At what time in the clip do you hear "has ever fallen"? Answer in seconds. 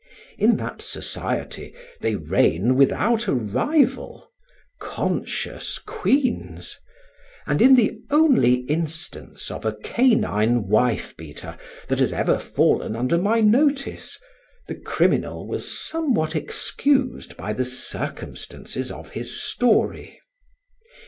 11.99-12.95